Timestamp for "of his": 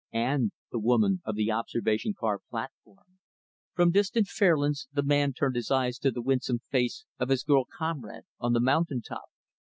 7.19-7.43